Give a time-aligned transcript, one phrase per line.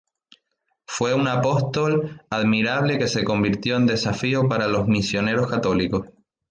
[0.87, 6.07] Fue un apóstol admirable que se convirtió en desafío para los Misioneros católicos.